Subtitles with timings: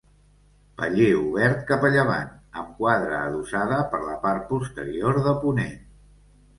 [0.79, 5.83] Paller obert cap a llevant, amb quadra adossada per la part posterior de ponent.